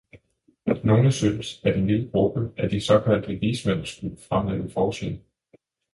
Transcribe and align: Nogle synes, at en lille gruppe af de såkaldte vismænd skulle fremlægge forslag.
Nogle 0.83 1.11
synes, 1.11 1.61
at 1.65 1.77
en 1.77 1.87
lille 1.87 2.09
gruppe 2.11 2.49
af 2.57 2.69
de 2.69 2.81
såkaldte 2.81 3.35
vismænd 3.39 3.85
skulle 3.85 4.17
fremlægge 4.29 4.69
forslag. 4.69 5.21